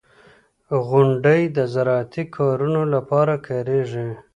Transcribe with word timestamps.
•غونډۍ 0.87 1.41
د 1.57 1.57
زراعتي 1.73 2.23
کارونو 2.35 2.81
لپاره 2.93 3.33
کارېږي. 3.47 4.07